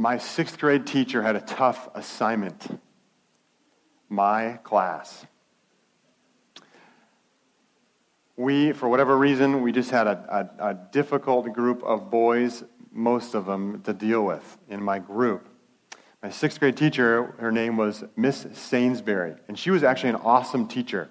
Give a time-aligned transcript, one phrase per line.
[0.00, 2.80] my sixth grade teacher had a tough assignment.
[4.08, 5.26] My class.
[8.34, 13.34] We, for whatever reason, we just had a, a, a difficult group of boys, most
[13.34, 15.46] of them, to deal with in my group.
[16.22, 20.66] My sixth grade teacher, her name was Miss Sainsbury, and she was actually an awesome
[20.66, 21.10] teacher.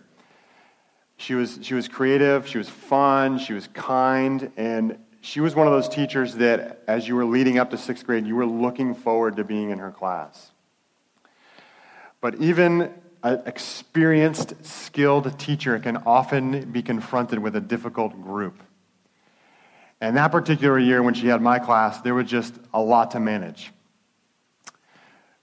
[1.17, 5.67] She was, she was creative, she was fun, she was kind, and she was one
[5.67, 8.95] of those teachers that, as you were leading up to sixth grade, you were looking
[8.95, 10.51] forward to being in her class.
[12.21, 12.93] But even
[13.23, 18.61] an experienced, skilled teacher can often be confronted with a difficult group.
[20.01, 23.19] And that particular year, when she had my class, there was just a lot to
[23.19, 23.73] manage.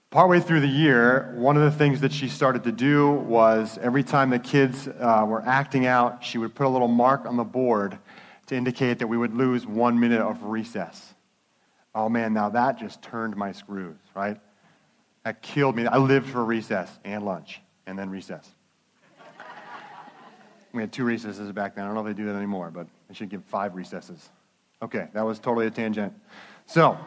[0.09, 4.03] Partway through the year, one of the things that she started to do was every
[4.03, 7.43] time the kids uh, were acting out, she would put a little mark on the
[7.43, 7.99] board
[8.47, 11.13] to indicate that we would lose one minute of recess.
[11.93, 14.39] Oh man, now that just turned my screws, right?
[15.23, 15.85] That killed me.
[15.85, 18.49] I lived for recess and lunch and then recess.
[20.73, 21.83] we had two recesses back then.
[21.83, 24.29] I don't know if they do that anymore, but they should give five recesses.
[24.81, 26.13] Okay, that was totally a tangent.
[26.65, 26.97] So,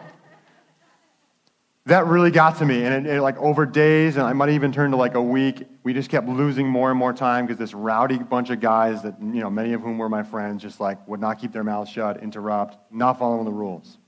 [1.90, 2.84] that really got to me.
[2.84, 5.66] And it, it, like over days, and I might even turn to like a week,
[5.82, 9.20] we just kept losing more and more time because this rowdy bunch of guys that,
[9.20, 11.90] you know, many of whom were my friends, just like would not keep their mouths
[11.90, 13.98] shut, interrupt, not following the rules.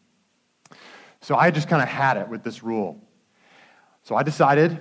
[1.23, 3.03] So I just kind of had it with this rule.
[4.05, 4.79] So I decided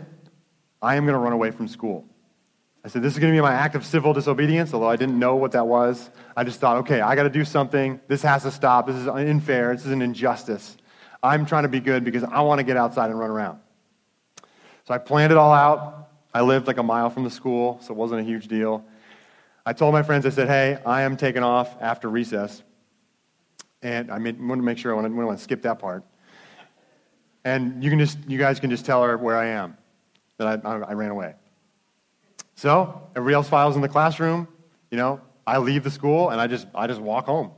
[0.79, 2.05] I am going to run away from school.
[2.85, 5.17] I said, this is going to be my act of civil disobedience, although I didn't
[5.17, 6.11] know what that was.
[6.38, 7.99] I just thought, okay, I got to do something.
[8.07, 8.85] This has to stop.
[8.85, 9.75] This is unfair.
[9.75, 10.77] This is an injustice.
[11.23, 13.59] I'm trying to be good because I want to get outside and run around.
[14.86, 16.09] So I planned it all out.
[16.33, 18.83] I lived like a mile from the school, so it wasn't a huge deal.
[19.66, 22.63] I told my friends, I said, hey, I am taking off after recess.
[23.83, 26.03] And I made, want to make sure I want to, want to skip that part.
[27.44, 29.78] And you, can just, you guys can just tell her where I am,
[30.38, 31.35] that I, I, I ran away.
[32.56, 34.47] So everybody else files in the classroom.
[34.91, 37.51] You know, I leave the school and I just, I just walk home.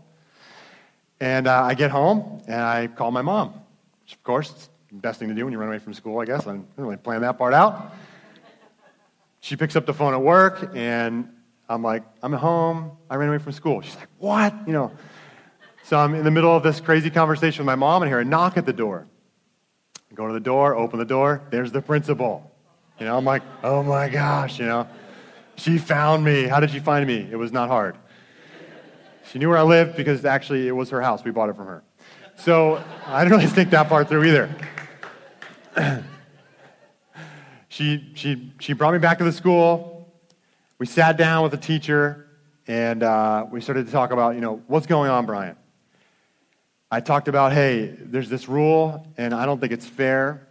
[1.20, 3.54] And uh, I get home and I call my mom,
[4.03, 6.19] which, of course, is the best thing to do when you run away from school,
[6.19, 6.46] I guess.
[6.47, 7.94] I didn't really plan that part out.
[9.40, 11.30] She picks up the phone at work and
[11.68, 12.92] I'm like, I'm at home.
[13.09, 13.81] I ran away from school.
[13.81, 14.53] She's like, what?
[14.66, 14.92] You know.
[15.84, 18.19] So I'm in the middle of this crazy conversation with my mom and I hear
[18.19, 19.06] a knock at the door.
[20.12, 21.42] I go to the door, open the door.
[21.50, 22.52] There's the principal.
[23.00, 24.88] You know, I'm like, oh my gosh, you know.
[25.56, 26.44] She found me.
[26.44, 27.28] How did she find me?
[27.30, 27.97] It was not hard.
[29.31, 31.24] She knew where I lived because actually it was her house.
[31.24, 31.84] We bought it from her.
[32.44, 34.54] So I didn't really think that part through either.
[37.70, 40.14] she, she, she brought me back to the school.
[40.78, 42.28] We sat down with the teacher
[42.68, 45.56] and uh, we started to talk about, you know, what's going on, Brian?
[46.92, 50.46] I talked about, hey, there's this rule and I don't think it's fair.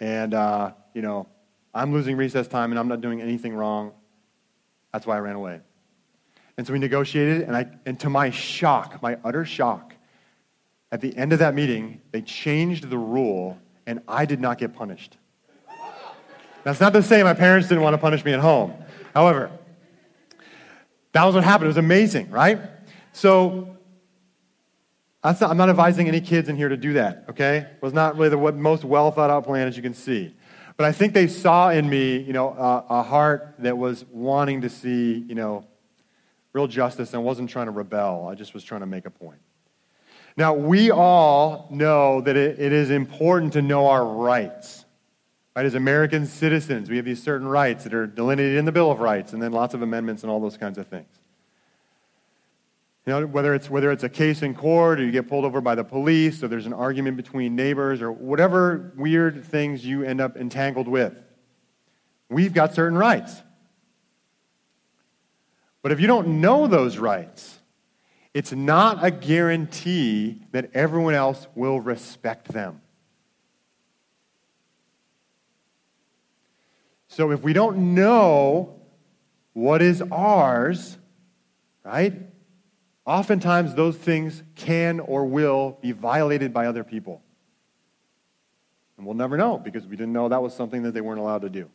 [0.00, 1.28] And, uh, you know,
[1.74, 3.92] I'm losing recess time and I'm not doing anything wrong.
[4.94, 5.60] That's why I ran away.
[6.56, 9.93] And so we negotiated, and, I, and to my shock, my utter shock,
[10.94, 14.76] at the end of that meeting, they changed the rule, and I did not get
[14.76, 15.18] punished.
[16.62, 18.72] That's not to say my parents didn't want to punish me at home.
[19.12, 19.50] However,
[21.10, 21.64] that was what happened.
[21.64, 22.60] It was amazing, right?
[23.12, 23.76] So,
[25.24, 27.56] not, I'm not advising any kids in here to do that, okay?
[27.56, 30.32] It was not really the most well thought out plan, as you can see.
[30.76, 34.60] But I think they saw in me, you know, a, a heart that was wanting
[34.60, 35.66] to see, you know,
[36.52, 38.28] real justice and wasn't trying to rebel.
[38.28, 39.40] I just was trying to make a point.
[40.36, 44.84] Now, we all know that it, it is important to know our rights.
[45.54, 45.64] Right?
[45.64, 48.98] As American citizens, we have these certain rights that are delineated in the Bill of
[48.98, 51.06] Rights and then lots of amendments and all those kinds of things.
[53.06, 55.60] You know, whether it's, whether it's a case in court or you get pulled over
[55.60, 60.20] by the police or there's an argument between neighbors or whatever weird things you end
[60.20, 61.14] up entangled with,
[62.30, 63.42] we've got certain rights.
[65.82, 67.58] But if you don't know those rights,
[68.34, 72.80] it's not a guarantee that everyone else will respect them.
[77.06, 78.80] So if we don't know
[79.52, 80.98] what is ours,
[81.84, 82.12] right?
[83.06, 87.22] Oftentimes those things can or will be violated by other people.
[88.96, 91.42] And we'll never know because we didn't know that was something that they weren't allowed
[91.42, 91.70] to do.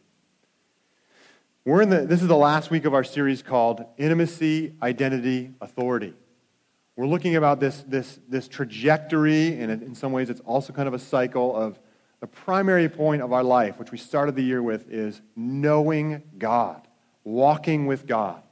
[1.64, 6.16] We're in the, this is the last week of our series called Intimacy, Identity, Authority.
[7.00, 10.94] We're looking about this, this, this trajectory, and in some ways it's also kind of
[10.94, 11.80] a cycle of
[12.20, 16.86] the primary point of our life, which we started the year with, is knowing God,
[17.24, 18.44] walking with God,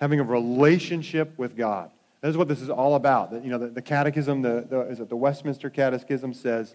[0.00, 1.92] having a relationship with God.
[2.22, 3.32] That is what this is all about.
[3.44, 6.74] You know, the, the catechism, the, the, is it the Westminster Catechism says,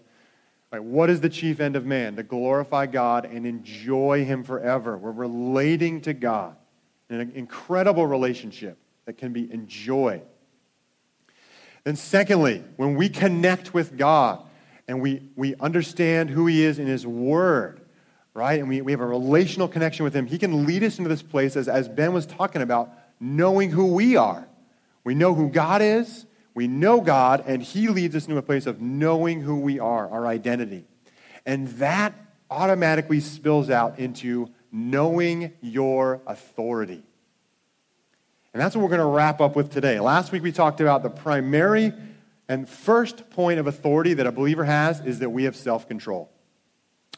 [0.72, 0.82] Right?
[0.82, 2.16] What is the chief end of man?
[2.16, 4.96] To glorify God and enjoy Him forever.
[4.96, 6.56] We're relating to God
[7.10, 10.22] in an incredible relationship that can be enjoyed.
[11.84, 14.42] Then, secondly, when we connect with God
[14.86, 17.80] and we, we understand who He is in His Word,
[18.34, 21.08] right, and we, we have a relational connection with Him, He can lead us into
[21.08, 24.46] this place, as, as Ben was talking about, knowing who we are.
[25.04, 28.66] We know who God is, we know God, and He leads us into a place
[28.66, 30.84] of knowing who we are, our identity.
[31.44, 32.14] And that
[32.50, 37.02] automatically spills out into knowing your authority.
[38.52, 39.98] And that's what we're going to wrap up with today.
[39.98, 41.92] Last week we talked about the primary
[42.48, 46.30] and first point of authority that a believer has is that we have self control.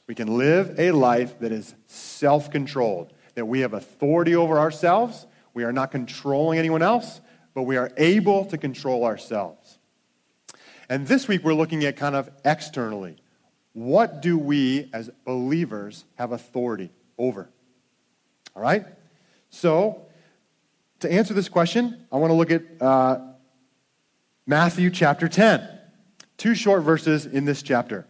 [0.06, 5.26] We can live a life that is self controlled, that we have authority over ourselves.
[5.54, 7.20] We are not controlling anyone else,
[7.52, 9.78] but we are able to control ourselves.
[10.88, 13.16] And this week we're looking at kind of externally.
[13.72, 17.48] What do we as believers have authority over?
[18.54, 18.86] All right?
[19.50, 20.03] So,
[21.04, 23.20] to answer this question, I want to look at uh,
[24.46, 25.68] Matthew chapter 10.
[26.36, 28.06] Two short verses in this chapter.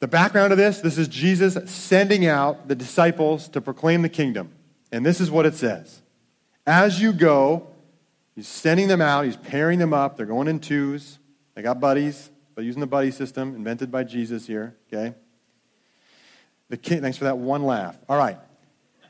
[0.00, 4.52] The background of this this is Jesus sending out the disciples to proclaim the kingdom.
[4.90, 6.02] And this is what it says
[6.66, 7.68] As you go,
[8.34, 10.16] he's sending them out, he's pairing them up.
[10.16, 11.18] They're going in twos.
[11.54, 12.30] They got buddies.
[12.54, 15.14] They're using the buddy system invented by Jesus here, okay?
[16.68, 17.98] The king, thanks for that one laugh.
[18.08, 18.38] All right.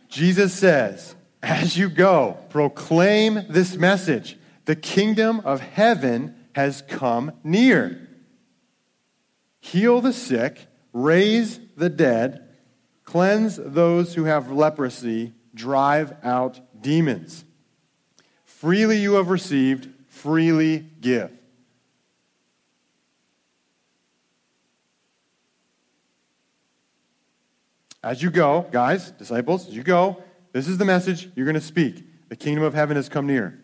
[0.08, 1.14] Jesus says,
[1.44, 8.08] as you go, proclaim this message the kingdom of heaven has come near.
[9.60, 12.48] Heal the sick, raise the dead,
[13.04, 17.44] cleanse those who have leprosy, drive out demons.
[18.46, 21.30] Freely you have received, freely give.
[28.02, 30.23] As you go, guys, disciples, as you go,
[30.54, 32.06] this is the message you're going to speak.
[32.28, 33.60] The kingdom of heaven has come near.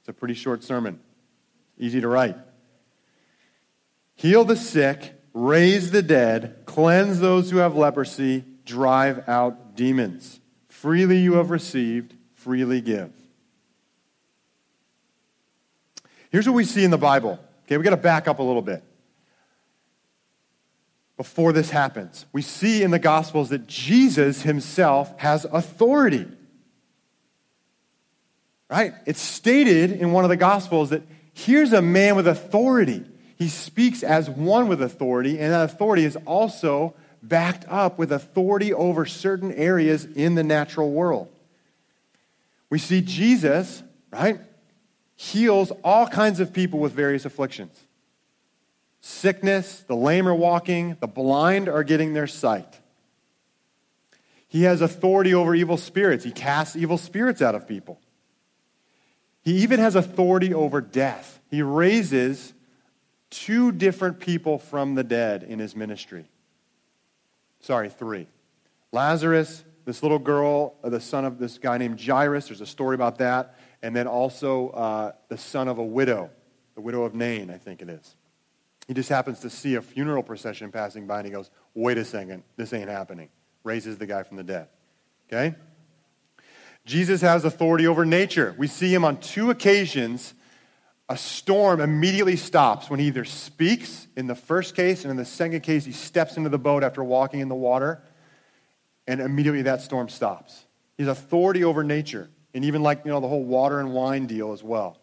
[0.00, 0.98] It's a pretty short sermon,
[1.78, 2.36] easy to write.
[4.16, 10.40] Heal the sick, raise the dead, cleanse those who have leprosy, drive out demons.
[10.66, 13.12] Freely you have received, freely give.
[16.30, 17.38] Here's what we see in the Bible.
[17.64, 18.82] Okay, we got to back up a little bit
[21.18, 22.24] before this happens.
[22.32, 26.26] We see in the Gospels that Jesus himself has authority.
[28.70, 28.94] Right?
[29.04, 31.02] It's stated in one of the Gospels that
[31.34, 33.04] here's a man with authority.
[33.36, 38.72] He speaks as one with authority, and that authority is also backed up with authority
[38.72, 41.28] over certain areas in the natural world.
[42.70, 43.82] We see Jesus,
[44.12, 44.38] right,
[45.16, 47.87] heals all kinds of people with various afflictions
[49.00, 52.80] sickness, the lame are walking, the blind are getting their sight.
[54.48, 56.24] He has authority over evil spirits.
[56.24, 58.00] He casts evil spirits out of people.
[59.42, 61.40] He even has authority over death.
[61.50, 62.54] He raises
[63.30, 66.26] two different people from the dead in his ministry.
[67.60, 68.26] Sorry, three.
[68.92, 72.48] Lazarus, this little girl, uh, the son of this guy named Jairus.
[72.48, 73.54] There's a story about that.
[73.82, 76.30] And then also uh, the son of a widow,
[76.74, 78.16] the widow of Nain, I think it is.
[78.88, 82.04] He just happens to see a funeral procession passing by and he goes, wait a
[82.04, 83.28] second, this ain't happening.
[83.62, 84.68] Raises the guy from the dead.
[85.28, 85.54] Okay?
[86.86, 88.54] Jesus has authority over nature.
[88.56, 90.32] We see him on two occasions.
[91.10, 95.24] A storm immediately stops when he either speaks in the first case, and in the
[95.26, 98.02] second case, he steps into the boat after walking in the water,
[99.06, 100.64] and immediately that storm stops.
[100.96, 104.52] He's authority over nature, and even like, you know, the whole water and wine deal
[104.52, 104.98] as well.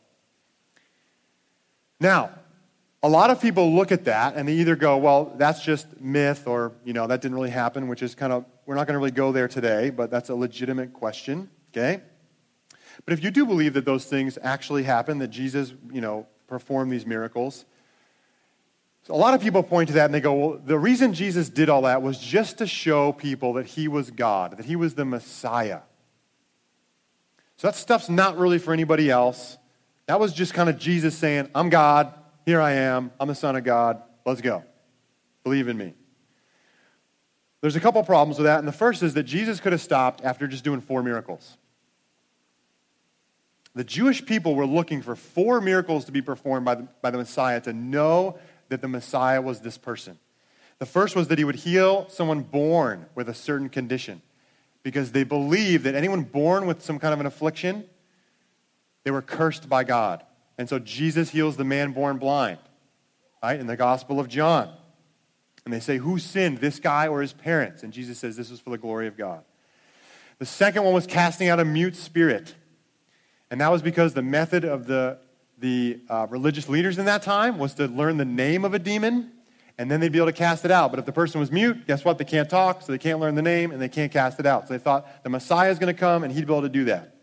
[2.00, 2.32] Now,
[3.06, 6.48] a lot of people look at that and they either go, well, that's just myth
[6.48, 8.98] or, you know, that didn't really happen, which is kind of, we're not going to
[8.98, 12.02] really go there today, but that's a legitimate question, okay?
[13.06, 16.92] But if you do believe that those things actually happened, that Jesus, you know, performed
[16.92, 17.66] these miracles,
[19.04, 21.48] so a lot of people point to that and they go, well, the reason Jesus
[21.48, 24.96] did all that was just to show people that he was God, that he was
[24.96, 25.82] the Messiah.
[27.58, 29.60] So that stuff's not really for anybody else.
[30.08, 33.12] That was just kind of Jesus saying, I'm God, here I am.
[33.20, 34.02] I'm the Son of God.
[34.26, 34.64] Let's go.
[35.44, 35.94] Believe in me.
[37.62, 38.60] There's a couple problems with that.
[38.60, 41.58] And the first is that Jesus could have stopped after just doing four miracles.
[43.74, 47.18] The Jewish people were looking for four miracles to be performed by the, by the
[47.18, 48.38] Messiah to know
[48.70, 50.18] that the Messiah was this person.
[50.80, 54.22] The first was that he would heal someone born with a certain condition
[54.84, 57.86] because they believed that anyone born with some kind of an affliction,
[59.04, 60.24] they were cursed by God.
[60.58, 62.60] And so Jesus heals the man born blind,
[63.44, 64.72] right, in the Gospel of John.
[65.66, 67.84] And they say, Who sinned, this guy or his parents?
[67.84, 69.44] And Jesus says, This was for the glory of God.
[70.38, 72.54] The second one was casting out a mute spirit.
[73.50, 75.20] And that was because the method of the,
[75.60, 79.32] the uh, religious leaders in that time was to learn the name of a demon,
[79.78, 80.92] and then they'd be able to cast it out.
[80.92, 82.18] But if the person was mute, guess what?
[82.18, 84.68] They can't talk, so they can't learn the name, and they can't cast it out.
[84.68, 86.86] So they thought the Messiah is going to come, and he'd be able to do
[86.86, 87.15] that.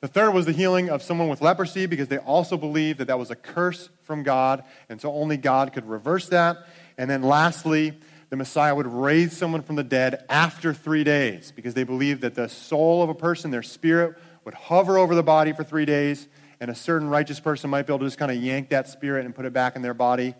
[0.00, 3.18] The third was the healing of someone with leprosy because they also believed that that
[3.18, 6.56] was a curse from God, and so only God could reverse that.
[6.96, 7.92] And then lastly,
[8.30, 12.34] the Messiah would raise someone from the dead after three days because they believed that
[12.34, 16.28] the soul of a person, their spirit, would hover over the body for three days,
[16.60, 19.26] and a certain righteous person might be able to just kind of yank that spirit
[19.26, 20.34] and put it back in their body.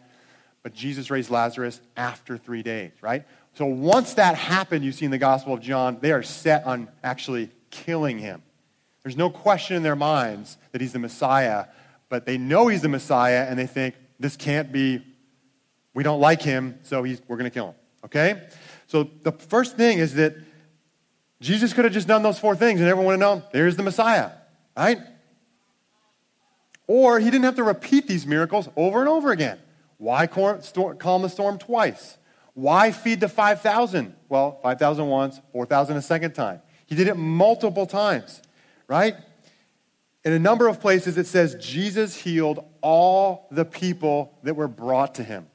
[0.63, 3.27] But Jesus raised Lazarus after three days, right?
[3.55, 6.89] So once that happened, you see in the Gospel of John, they are set on
[7.03, 8.43] actually killing him.
[9.03, 11.67] There's no question in their minds that he's the Messiah,
[12.09, 15.03] but they know he's the Messiah and they think, this can't be,
[15.95, 17.75] we don't like him, so we're going to kill him.
[18.05, 18.43] Okay?
[18.87, 20.37] So the first thing is that
[21.41, 23.83] Jesus could have just done those four things and everyone would have known there's the
[23.83, 24.33] Messiah,
[24.77, 24.99] right?
[26.87, 29.59] Or he didn't have to repeat these miracles over and over again.
[29.97, 32.19] Why calm the storm twice?
[32.55, 34.15] Why feed the 5,000?
[34.29, 36.61] Well, 5,000 once, 4,000 a second time.
[36.87, 38.43] He did it multiple times
[38.91, 39.15] right?
[40.25, 45.15] In a number of places, it says Jesus healed all the people that were brought
[45.15, 45.47] to him.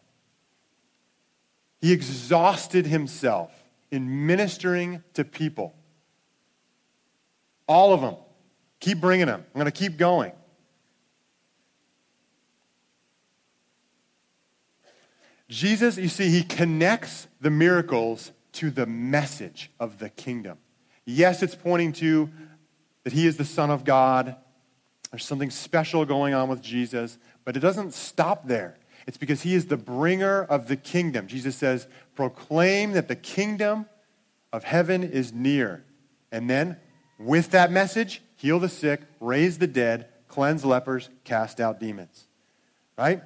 [1.81, 3.51] He exhausted himself
[3.91, 5.75] in ministering to people.
[7.67, 8.15] All of them.
[8.79, 9.45] Keep bringing them.
[9.53, 10.31] I'm going to keep going.
[15.49, 20.57] Jesus, you see, he connects the miracles to the message of the kingdom.
[21.05, 22.29] Yes, it's pointing to
[23.05, 24.35] that he is the Son of God.
[25.11, 28.77] There's something special going on with Jesus, but it doesn't stop there.
[29.07, 31.27] It's because he is the bringer of the kingdom.
[31.27, 33.85] Jesus says, proclaim that the kingdom
[34.51, 35.85] of heaven is near.
[36.31, 36.77] And then,
[37.19, 42.27] with that message, heal the sick, raise the dead, cleanse lepers, cast out demons.
[42.97, 43.21] Right?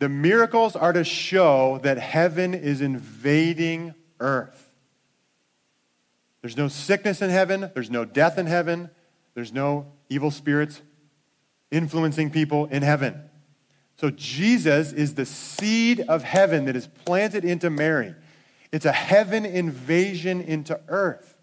[0.00, 4.67] The miracles are to show that heaven is invading earth.
[6.40, 8.90] There's no sickness in heaven, there's no death in heaven,
[9.34, 10.82] there's no evil spirits
[11.70, 13.20] influencing people in heaven.
[13.96, 18.14] So Jesus is the seed of heaven that is planted into Mary.
[18.70, 21.36] It's a heaven invasion into earth.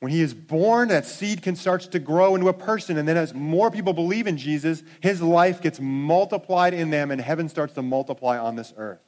[0.00, 2.96] When he is born, that seed can start to grow into a person.
[2.96, 7.20] And then, as more people believe in Jesus, his life gets multiplied in them, and
[7.20, 8.98] heaven starts to multiply on this earth.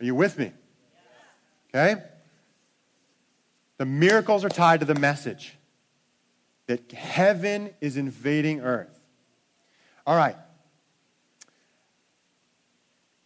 [0.00, 0.52] Are you with me?
[1.68, 2.02] Okay?
[3.78, 5.56] The miracles are tied to the message
[6.66, 9.00] that heaven is invading earth.
[10.06, 10.36] All right.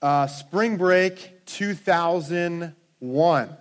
[0.02, 3.57] Uh, spring break 2001.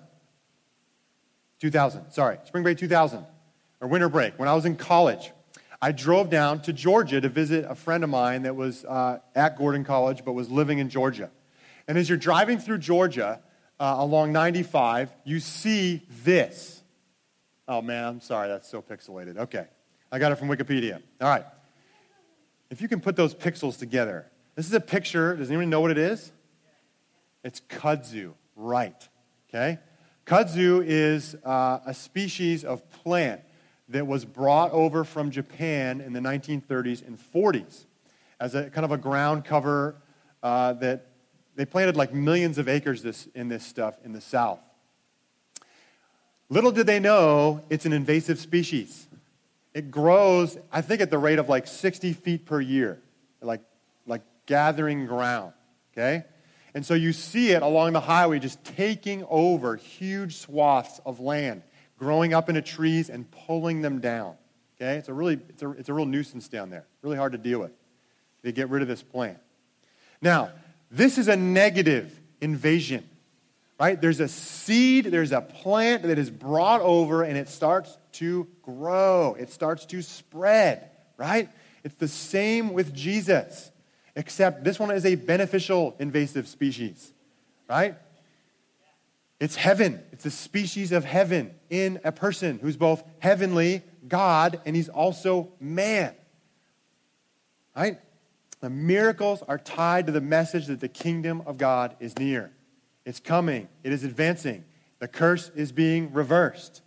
[1.59, 2.37] 2000, sorry.
[2.45, 3.25] Spring break 2000,
[3.81, 4.39] or winter break.
[4.39, 5.31] When I was in college,
[5.81, 9.57] I drove down to Georgia to visit a friend of mine that was uh, at
[9.57, 11.29] Gordon College but was living in Georgia.
[11.87, 13.41] And as you're driving through Georgia
[13.79, 16.78] uh, along 95, you see this.
[17.69, 19.37] Oh man, I'm sorry, that's so pixelated.
[19.37, 19.67] Okay.
[20.11, 21.03] I got it from Wikipedia.
[21.21, 21.45] All right.
[22.71, 25.35] If you can put those pixels together, this is a picture.
[25.35, 26.31] Does anyone know what it is?
[27.43, 29.07] It's kudzu, right?
[29.47, 29.77] Okay?
[30.25, 33.41] Kudzu is uh, a species of plant
[33.89, 37.85] that was brought over from Japan in the 1930s and 40s
[38.39, 39.95] as a kind of a ground cover
[40.41, 41.11] uh, that
[41.55, 44.59] they planted like millions of acres this, in this stuff in the South.
[46.49, 49.07] Little did they know it's an invasive species.
[49.73, 52.99] It grows, I think, at the rate of like 60 feet per year,
[53.41, 53.61] like,
[54.07, 55.53] like gathering ground,
[55.93, 56.25] okay?
[56.73, 61.63] And so you see it along the highway just taking over huge swaths of land,
[61.97, 64.35] growing up into trees and pulling them down.
[64.75, 64.97] Okay?
[64.97, 66.85] It's a really it's a, it's a real nuisance down there.
[67.01, 67.71] Really hard to deal with.
[68.43, 69.39] They get rid of this plant.
[70.21, 70.51] Now,
[70.91, 73.08] this is a negative invasion
[73.79, 73.99] right?
[73.99, 79.35] There's a seed, there's a plant that is brought over and it starts to grow,
[79.39, 81.49] it starts to spread, right?
[81.83, 83.71] It's the same with Jesus,
[84.15, 87.13] except this one is a beneficial invasive species,
[87.69, 87.95] right?
[89.39, 90.03] It's heaven.
[90.11, 95.53] It's a species of heaven in a person who's both heavenly, God, and he's also
[95.61, 96.13] man.
[97.75, 97.99] Right?
[98.59, 102.51] The miracles are tied to the message that the kingdom of God is near.
[103.09, 104.63] It's coming, it is advancing.
[104.99, 106.83] The curse is being reversed.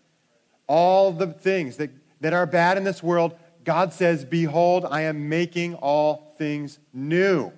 [0.68, 5.28] All the things that, that are bad in this world, God says, Behold, I am
[5.28, 7.50] making all things new.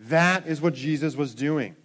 [0.00, 1.76] That is what Jesus was doing.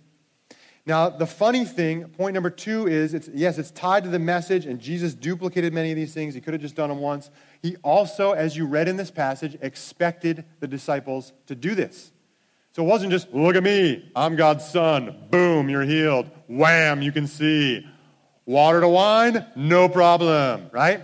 [0.87, 4.65] Now, the funny thing, point number two is, it's, yes, it's tied to the message,
[4.65, 6.33] and Jesus duplicated many of these things.
[6.33, 7.29] He could have just done them once.
[7.61, 12.11] He also, as you read in this passage, expected the disciples to do this.
[12.77, 15.29] So it wasn't just, look at me, I'm God's son.
[15.31, 16.29] Boom, you're healed.
[16.47, 17.83] Wham, you can see.
[18.45, 21.01] Water to wine, no problem, right?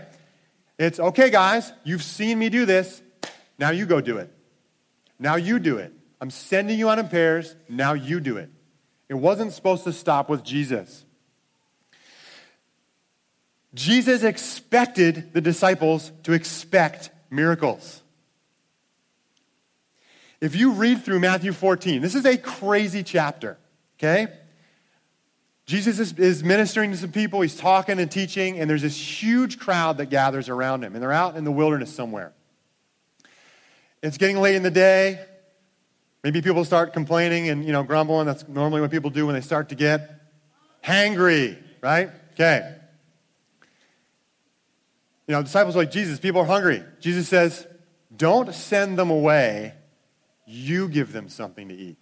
[0.77, 3.01] It's, okay, guys, you've seen me do this.
[3.57, 4.31] Now you go do it.
[5.17, 5.91] Now you do it.
[6.21, 7.55] I'm sending you out in pairs.
[7.67, 8.51] Now you do it.
[9.09, 11.03] It wasn't supposed to stop with Jesus.
[13.73, 18.02] Jesus expected the disciples to expect miracles.
[20.43, 23.57] If you read through Matthew 14, this is a crazy chapter,
[23.97, 24.27] okay?
[25.65, 29.57] Jesus is, is, ministering to some people, he's talking and teaching, and there's this huge
[29.57, 32.33] crowd that gathers around him, and they're out in the wilderness somewhere.
[34.01, 35.25] It's getting late in the day.
[36.25, 38.25] Maybe people start complaining and, you know, grumbling.
[38.25, 40.11] That's normally what people do when they start to get
[40.83, 42.09] hangry, right?
[42.33, 42.75] Okay.
[45.27, 46.83] You know, disciples like, Jesus, people are hungry.
[46.99, 47.65] Jesus says,
[48.13, 49.75] don't send them away.
[50.45, 52.01] You give them something to eat.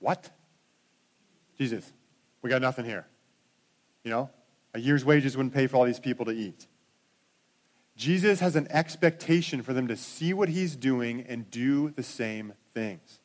[0.00, 0.30] What?
[1.58, 1.92] Jesus,
[2.42, 3.06] we got nothing here.
[4.02, 4.30] You know,
[4.74, 6.66] a year's wages wouldn't pay for all these people to eat.
[7.96, 12.54] Jesus has an expectation for them to see what he's doing and do the same
[12.72, 13.20] things.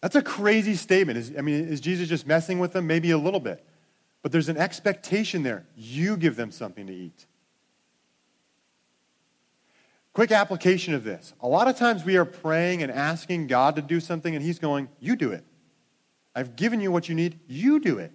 [0.00, 1.18] That's a crazy statement.
[1.18, 2.86] Is, I mean, is Jesus just messing with them?
[2.86, 3.65] Maybe a little bit.
[4.26, 5.68] But there's an expectation there.
[5.76, 7.26] You give them something to eat.
[10.14, 11.32] Quick application of this.
[11.40, 14.58] A lot of times we are praying and asking God to do something, and He's
[14.58, 15.44] going, You do it.
[16.34, 17.38] I've given you what you need.
[17.46, 18.10] You do it.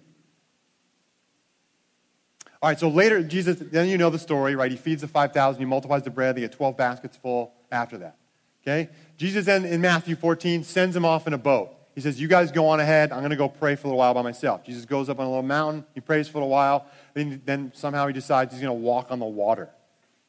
[2.60, 4.70] All right, so later, Jesus, then you know the story, right?
[4.70, 8.18] He feeds the 5,000, he multiplies the bread, they get 12 baskets full after that.
[8.62, 8.90] Okay?
[9.16, 11.74] Jesus then in Matthew 14 sends them off in a boat.
[11.94, 13.12] He says, You guys go on ahead.
[13.12, 14.64] I'm going to go pray for a little while by myself.
[14.64, 15.84] Jesus goes up on a little mountain.
[15.94, 16.86] He prays for a little while.
[17.14, 19.70] Then, then somehow he decides he's going to walk on the water.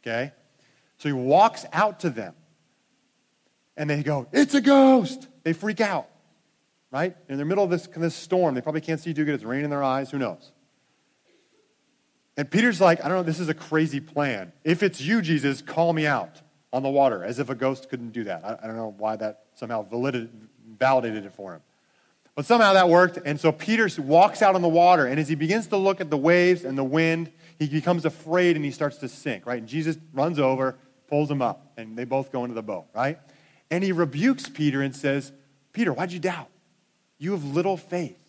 [0.01, 0.31] Okay?
[0.97, 2.33] So he walks out to them.
[3.75, 5.27] And they go, It's a ghost.
[5.43, 6.09] They freak out.
[6.91, 7.15] Right?
[7.27, 9.33] In the middle of this, this storm, they probably can't see too good.
[9.33, 10.11] It's raining in their eyes.
[10.11, 10.51] Who knows?
[12.35, 14.53] And Peter's like, I don't know, this is a crazy plan.
[14.63, 18.11] If it's you, Jesus, call me out on the water, as if a ghost couldn't
[18.11, 18.43] do that.
[18.43, 20.31] I, I don't know why that somehow validated,
[20.77, 21.61] validated it for him.
[22.35, 23.19] But somehow that worked.
[23.25, 26.09] And so Peter walks out on the water, and as he begins to look at
[26.09, 29.59] the waves and the wind, he becomes afraid and he starts to sink, right?
[29.59, 30.75] And Jesus runs over,
[31.07, 33.19] pulls him up, and they both go into the boat, right?
[33.69, 35.31] And he rebukes Peter and says,
[35.71, 36.49] Peter, why'd you doubt?
[37.17, 38.19] You have little faith.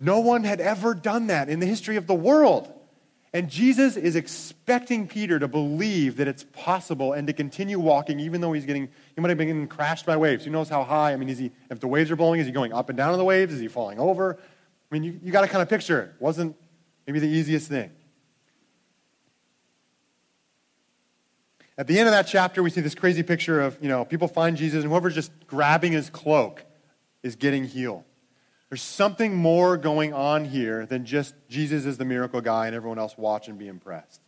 [0.00, 2.72] No one had ever done that in the history of the world.
[3.38, 8.40] And Jesus is expecting Peter to believe that it's possible and to continue walking, even
[8.40, 10.44] though he's getting, he might have been getting crashed by waves.
[10.44, 11.12] Who knows how high?
[11.12, 13.12] I mean, is he, if the waves are blowing, is he going up and down
[13.12, 13.54] on the waves?
[13.54, 14.40] Is he falling over?
[14.40, 16.14] I mean, you, you got to kind of picture it.
[16.18, 16.56] Wasn't
[17.06, 17.92] maybe the easiest thing.
[21.78, 24.26] At the end of that chapter, we see this crazy picture of, you know, people
[24.26, 26.64] find Jesus, and whoever's just grabbing his cloak
[27.22, 28.02] is getting healed.
[28.68, 32.98] There's something more going on here than just Jesus is the miracle guy and everyone
[32.98, 34.20] else watch and be impressed.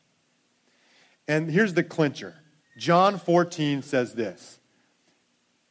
[1.29, 2.35] And here's the clincher
[2.79, 4.59] John 14 says this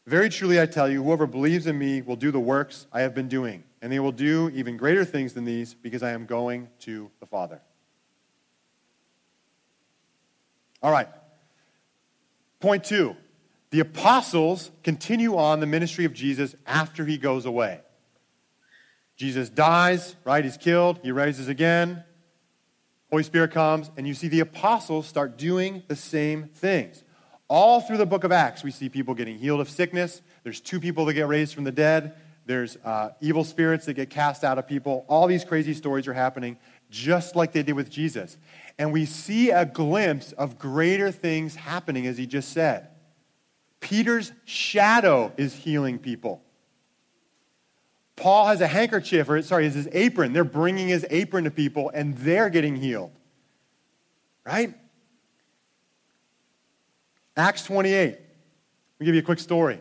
[0.06, 3.16] Very truly I tell you, whoever believes in me will do the works I have
[3.16, 6.70] been doing, and they will do even greater things than these because I am going
[6.82, 7.62] to the Father.
[10.84, 11.10] All right.
[12.60, 13.16] Point two
[13.72, 17.82] the apostles continue on the ministry of Jesus after he goes away.
[19.20, 20.46] Jesus dies, right?
[20.46, 21.02] He's killed.
[21.04, 22.06] He rises again.
[23.10, 27.04] Holy Spirit comes, and you see the apostles start doing the same things.
[27.50, 30.22] All through the book of Acts, we see people getting healed of sickness.
[30.44, 32.16] There's two people that get raised from the dead.
[32.46, 35.04] There's uh, evil spirits that get cast out of people.
[35.10, 36.58] All these crazy stories are happening
[36.90, 38.38] just like they did with Jesus.
[38.78, 42.88] And we see a glimpse of greater things happening, as he just said.
[43.82, 46.42] Peter's shadow is healing people.
[48.20, 50.34] Paul has a handkerchief, or sorry, is his apron.
[50.34, 53.12] They're bringing his apron to people and they're getting healed.
[54.46, 54.74] Right?
[57.38, 58.12] Acts 28.
[58.12, 58.20] Let
[59.00, 59.80] me give you a quick story.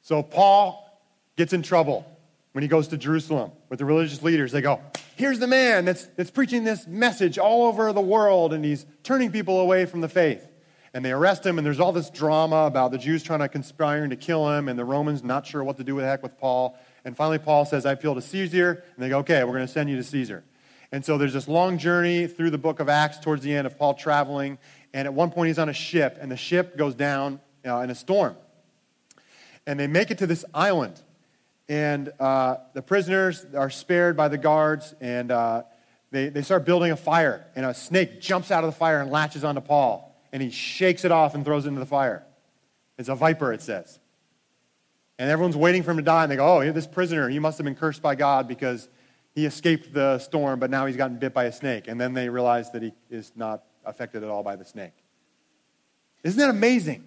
[0.00, 1.00] So, Paul
[1.36, 2.04] gets in trouble
[2.52, 4.50] when he goes to Jerusalem with the religious leaders.
[4.50, 4.80] They go,
[5.14, 9.30] Here's the man that's, that's preaching this message all over the world, and he's turning
[9.30, 10.48] people away from the faith.
[10.94, 14.06] And they arrest him, and there's all this drama about the Jews trying to conspire
[14.08, 16.36] to kill him, and the Romans not sure what to do with the heck with
[16.38, 16.78] Paul.
[17.04, 18.84] And finally, Paul says, I appeal to Caesar.
[18.94, 20.44] And they go, okay, we're going to send you to Caesar.
[20.92, 23.78] And so there's this long journey through the book of Acts towards the end of
[23.78, 24.58] Paul traveling.
[24.92, 27.90] And at one point, he's on a ship, and the ship goes down uh, in
[27.90, 28.36] a storm.
[29.66, 31.00] And they make it to this island.
[31.68, 35.62] And uh, the prisoners are spared by the guards, and uh,
[36.10, 37.46] they, they start building a fire.
[37.56, 40.14] And a snake jumps out of the fire and latches onto Paul.
[40.30, 42.24] And he shakes it off and throws it into the fire.
[42.98, 43.98] It's a viper, it says.
[45.18, 47.58] And everyone's waiting for him to die, and they go, Oh, this prisoner, he must
[47.58, 48.88] have been cursed by God because
[49.34, 51.88] he escaped the storm, but now he's gotten bit by a snake.
[51.88, 54.92] And then they realize that he is not affected at all by the snake.
[56.22, 57.06] Isn't that amazing?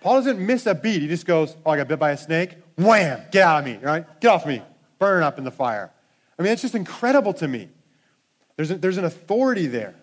[0.00, 1.00] Paul doesn't miss a beat.
[1.00, 2.56] He just goes, Oh, I got bit by a snake.
[2.76, 3.22] Wham!
[3.30, 4.20] Get out of me, right?
[4.20, 4.62] Get off me.
[4.98, 5.90] Burn up in the fire.
[6.38, 7.68] I mean, it's just incredible to me.
[8.56, 9.94] There's, a, there's an authority there.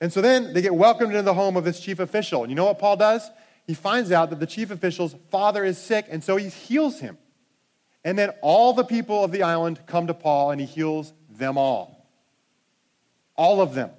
[0.00, 2.42] And so then they get welcomed into the home of this chief official.
[2.42, 3.30] And you know what Paul does?
[3.66, 7.16] He finds out that the chief official's father is sick, and so he heals him.
[8.04, 11.56] And then all the people of the island come to Paul, and he heals them
[11.56, 12.06] all.
[13.36, 13.90] All of them.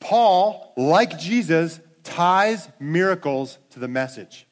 [0.00, 4.46] Paul, like Jesus, ties miracles to the message.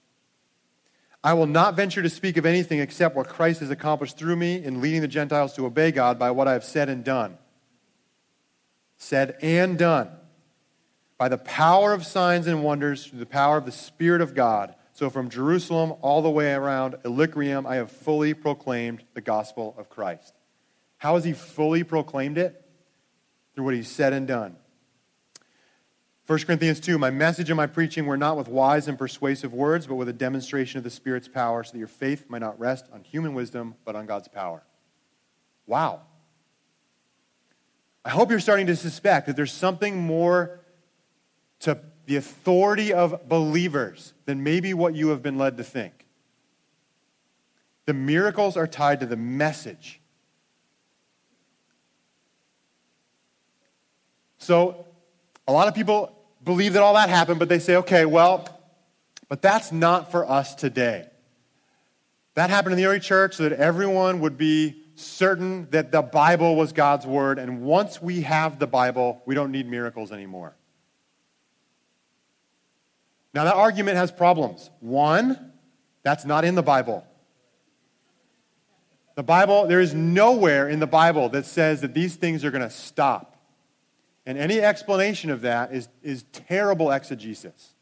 [1.24, 4.62] I will not venture to speak of anything except what Christ has accomplished through me
[4.62, 7.38] in leading the Gentiles to obey God by what I have said and done.
[8.98, 10.10] Said and done.
[11.18, 14.74] By the power of signs and wonders, through the power of the Spirit of God.
[14.92, 19.90] So from Jerusalem all the way around Illyricum, I have fully proclaimed the gospel of
[19.90, 20.32] Christ.
[20.96, 22.64] How has he fully proclaimed it?
[23.54, 24.56] Through what he's said and done.
[26.28, 29.86] 1 Corinthians 2 My message and my preaching were not with wise and persuasive words,
[29.86, 32.84] but with a demonstration of the Spirit's power, so that your faith might not rest
[32.92, 34.62] on human wisdom, but on God's power.
[35.66, 36.02] Wow.
[38.04, 40.60] I hope you're starting to suspect that there's something more
[41.60, 46.06] to the authority of believers than maybe what you have been led to think.
[47.86, 50.00] The miracles are tied to the message.
[54.38, 54.86] So,
[55.46, 58.46] a lot of people believe that all that happened, but they say, okay, well,
[59.28, 61.08] but that's not for us today.
[62.34, 66.56] That happened in the early church so that everyone would be certain that the Bible
[66.56, 70.54] was God's word, and once we have the Bible, we don't need miracles anymore.
[73.34, 74.70] Now, that argument has problems.
[74.80, 75.52] One,
[76.02, 77.04] that's not in the Bible.
[79.16, 82.62] The Bible, there is nowhere in the Bible that says that these things are going
[82.62, 83.36] to stop.
[84.24, 87.74] And any explanation of that is, is terrible exegesis.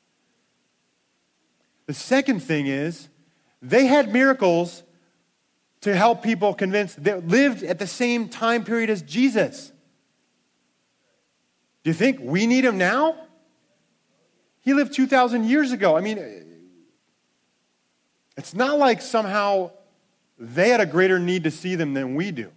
[1.87, 3.09] The second thing is,
[3.63, 4.83] they had miracles
[5.83, 9.73] to help people convince that lived at the same time period as Jesus.
[11.85, 13.17] Do you think we need them now?
[14.67, 15.97] He lived 2,000 years ago.
[15.97, 16.19] I mean,
[18.37, 19.71] it's not like somehow
[20.41, 22.51] they had a greater need to see them than we do.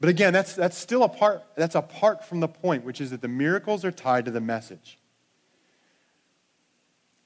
[0.00, 3.28] But again, that's, that's still apart, that's apart from the point, which is that the
[3.28, 4.98] miracles are tied to the message.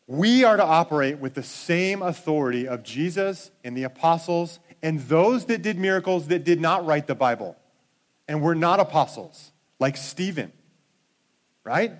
[0.07, 5.47] We are to operate with the same authority of Jesus and the apostles and those
[5.47, 7.57] that did miracles that did not write the Bible
[8.29, 10.53] and were not apostles, like Stephen,
[11.65, 11.93] right?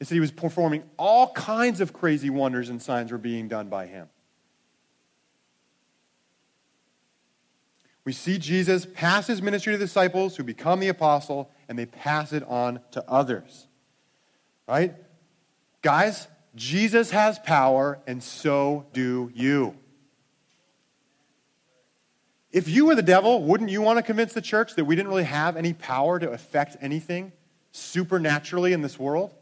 [0.00, 3.68] It said he was performing all kinds of crazy wonders and signs were being done
[3.68, 4.08] by him.
[8.04, 11.84] We see Jesus pass his ministry to the disciples who become the apostle, and they
[11.84, 13.68] pass it on to others.
[14.66, 14.94] Right?
[15.82, 19.76] Guys, Jesus has power, and so do you.
[22.50, 25.08] If you were the devil, wouldn't you want to convince the church that we didn't
[25.08, 27.32] really have any power to affect anything
[27.70, 29.34] supernaturally in this world?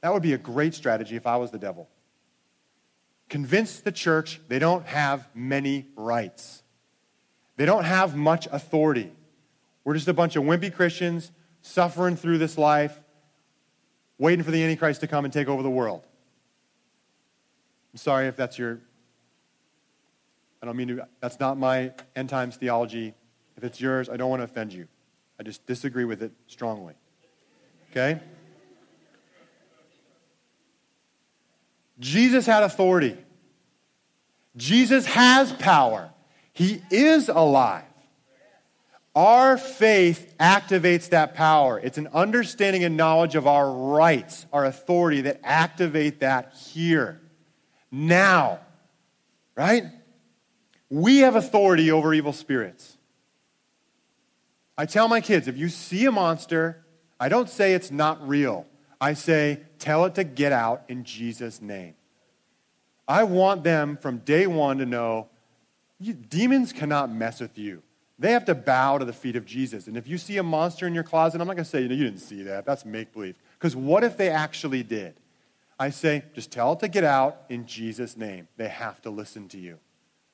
[0.00, 1.88] That would be a great strategy if I was the devil.
[3.28, 6.62] Convince the church they don't have many rights.
[7.56, 9.12] They don't have much authority.
[9.84, 12.96] We're just a bunch of wimpy Christians suffering through this life,
[14.18, 16.02] waiting for the Antichrist to come and take over the world.
[17.92, 18.80] I'm sorry if that's your.
[20.62, 21.08] I don't mean to.
[21.20, 23.14] That's not my end times theology.
[23.56, 24.86] If it's yours, I don't want to offend you.
[25.40, 26.94] I just disagree with it strongly.
[27.90, 28.20] Okay?
[31.98, 33.16] Jesus had authority.
[34.56, 36.10] Jesus has power.
[36.52, 37.84] He is alive.
[39.14, 41.80] Our faith activates that power.
[41.80, 47.20] It's an understanding and knowledge of our rights, our authority that activate that here,
[47.90, 48.60] now.
[49.56, 49.84] Right?
[50.90, 52.96] We have authority over evil spirits.
[54.76, 56.84] I tell my kids if you see a monster,
[57.18, 58.66] I don't say it's not real.
[59.00, 61.94] I say, tell it to get out in Jesus' name.
[63.06, 65.28] I want them from day one to know
[66.28, 67.82] demons cannot mess with you.
[68.18, 69.86] They have to bow to the feet of Jesus.
[69.86, 71.88] And if you see a monster in your closet, I'm not going to say, you,
[71.88, 72.66] know, you didn't see that.
[72.66, 73.36] That's make believe.
[73.58, 75.14] Because what if they actually did?
[75.78, 78.48] I say, just tell it to get out in Jesus' name.
[78.56, 79.78] They have to listen to you.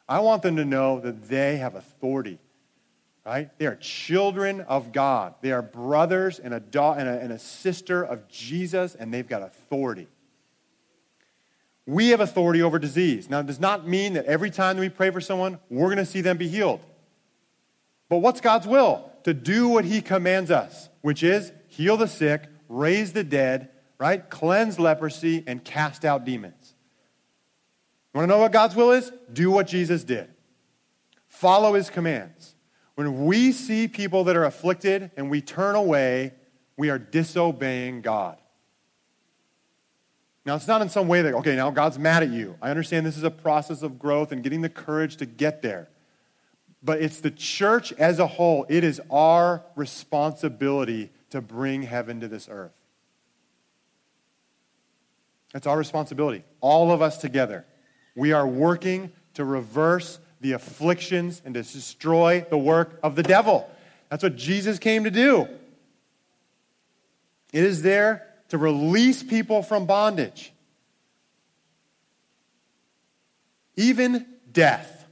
[0.09, 2.39] I want them to know that they have authority,
[3.25, 3.57] right?
[3.59, 5.35] They are children of God.
[5.41, 9.27] They are brothers and a, da- and a, and a sister of Jesus, and they've
[9.27, 10.09] got authority.
[11.87, 13.29] We have authority over disease.
[13.29, 15.99] Now, it does not mean that every time that we pray for someone, we're going
[15.99, 16.81] to see them be healed.
[18.09, 19.11] But what's God's will?
[19.25, 24.29] To do what He commands us, which is heal the sick, raise the dead, right?
[24.29, 26.75] Cleanse leprosy, and cast out demons.
[28.13, 29.11] You want to know what God's will is?
[29.33, 30.29] Do what Jesus did.
[31.27, 32.54] Follow His commands.
[32.95, 36.33] When we see people that are afflicted and we turn away,
[36.77, 38.39] we are disobeying God.
[40.47, 42.57] Now, it's not in some way that, okay, now God's mad at you.
[42.61, 45.89] I understand this is a process of growth and getting the courage to get there.
[46.83, 52.29] But it's the church as a whole, it is our responsibility to bring heaven to
[52.29, 52.75] this earth.
[55.55, 56.45] That's our responsibility.
[56.61, 57.65] All of us together.
[58.15, 63.67] We are working to reverse the afflictions and to destroy the work of the devil.
[64.11, 65.49] That's what Jesus came to do.
[67.55, 70.53] It is there to release people from bondage,
[73.77, 75.07] even death.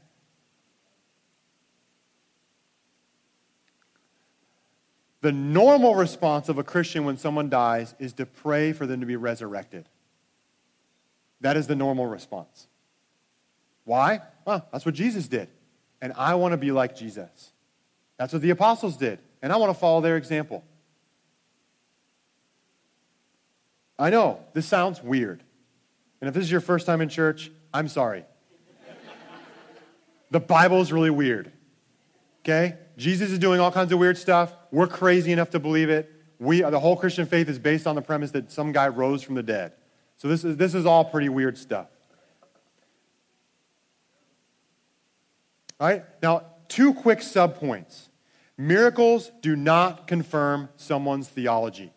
[5.23, 9.07] The normal response of a Christian when someone dies is to pray for them to
[9.07, 9.89] be resurrected.
[11.41, 12.67] That is the normal response.
[13.85, 14.21] Why?
[14.45, 15.49] Well, that's what Jesus did.
[16.01, 17.53] And I want to be like Jesus.
[18.19, 19.21] That's what the apostles did.
[19.41, 20.65] And I want to follow their example.
[23.99, 25.43] I know, this sounds weird.
[26.21, 28.25] And if this is your first time in church, I'm sorry.
[30.31, 31.53] the Bible is really weird.
[32.41, 32.77] Okay?
[32.97, 34.55] Jesus is doing all kinds of weird stuff.
[34.71, 36.11] We're crazy enough to believe it.
[36.39, 39.37] We, the whole Christian faith is based on the premise that some guy rose from
[39.37, 39.73] the dead.
[40.17, 41.89] So this is, this is all pretty weird stuff.
[45.83, 46.05] All right?
[46.23, 48.09] Now, two quick subpoints.
[48.57, 51.93] Miracles do not confirm someone's theology.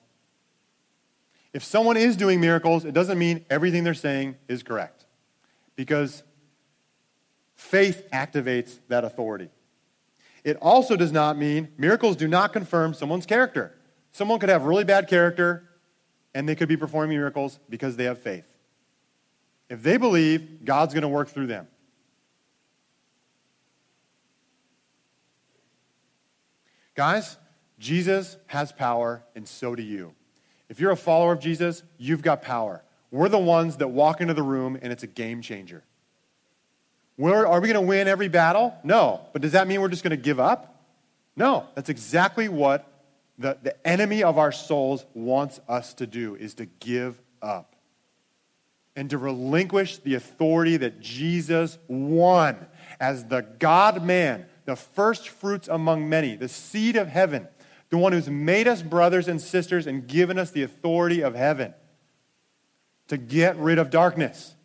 [1.54, 5.06] If someone is doing miracles, it doesn't mean everything they're saying is correct.
[5.76, 6.24] Because
[7.54, 9.50] faith activates that authority.
[10.44, 13.78] It also does not mean miracles do not confirm someone's character.
[14.14, 15.70] Someone could have really bad character
[16.34, 18.46] and they could be performing miracles because they have faith.
[19.70, 21.68] If they believe, God's going to work through them.
[26.96, 27.38] Guys,
[27.78, 30.14] Jesus has power, and so do you.
[30.70, 32.84] If you're a follower of Jesus, you've got power.
[33.12, 35.84] We're the ones that walk into the room and it's a game changer.
[37.18, 38.74] We're, are we going to win every battle?
[38.84, 39.22] No.
[39.32, 40.84] But does that mean we're just going to give up?
[41.36, 41.68] No.
[41.76, 42.92] That's exactly what
[43.38, 47.76] the, the enemy of our souls wants us to do is to give up
[48.96, 52.66] and to relinquish the authority that Jesus won
[53.00, 57.48] as the God man, the first fruits among many, the seed of heaven
[57.90, 61.74] the one who's made us brothers and sisters and given us the authority of heaven
[63.08, 64.56] to get rid of darkness.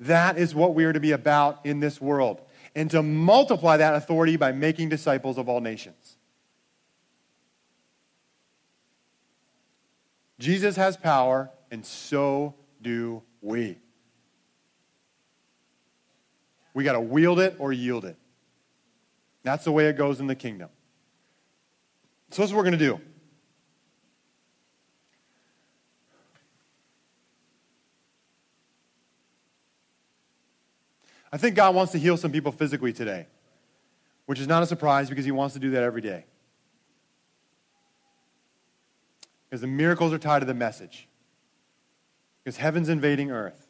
[0.00, 2.42] That is what we are to be about in this world,
[2.74, 6.18] and to multiply that authority by making disciples of all nations.
[10.38, 13.78] Jesus has power, and so do we.
[16.74, 18.18] We got to wield it or yield it.
[19.46, 20.70] That's the way it goes in the kingdom.
[22.30, 23.00] So, this is what we're going to do.
[31.32, 33.28] I think God wants to heal some people physically today,
[34.24, 36.24] which is not a surprise because He wants to do that every day.
[39.48, 41.06] Because the miracles are tied to the message.
[42.42, 43.65] Because heaven's invading earth.